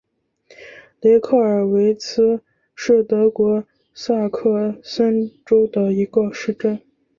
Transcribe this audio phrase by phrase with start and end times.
[1.01, 2.41] 雷克尔维茨
[2.73, 3.63] 是德国
[3.93, 6.81] 萨克森州的一个市镇。